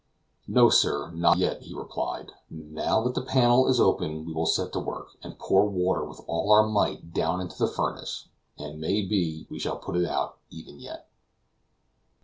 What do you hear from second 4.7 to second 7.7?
to work, and pour water with all our might down into the